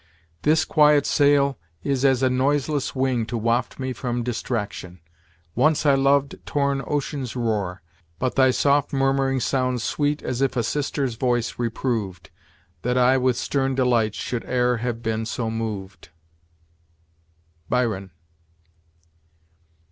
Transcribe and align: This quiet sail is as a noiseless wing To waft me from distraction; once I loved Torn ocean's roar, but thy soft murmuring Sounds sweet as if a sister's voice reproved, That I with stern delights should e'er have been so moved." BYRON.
This 0.41 0.65
quiet 0.65 1.05
sail 1.05 1.59
is 1.83 2.03
as 2.03 2.23
a 2.23 2.29
noiseless 2.31 2.95
wing 2.95 3.23
To 3.27 3.37
waft 3.37 3.77
me 3.77 3.93
from 3.93 4.23
distraction; 4.23 4.99
once 5.53 5.85
I 5.85 5.93
loved 5.93 6.43
Torn 6.43 6.81
ocean's 6.87 7.35
roar, 7.35 7.83
but 8.17 8.33
thy 8.33 8.49
soft 8.49 8.93
murmuring 8.93 9.39
Sounds 9.39 9.83
sweet 9.83 10.23
as 10.23 10.41
if 10.41 10.55
a 10.57 10.63
sister's 10.63 11.13
voice 11.13 11.59
reproved, 11.59 12.31
That 12.81 12.97
I 12.97 13.17
with 13.19 13.37
stern 13.37 13.75
delights 13.75 14.17
should 14.17 14.43
e'er 14.45 14.77
have 14.77 15.03
been 15.03 15.23
so 15.27 15.51
moved." 15.51 16.09
BYRON. 17.69 18.09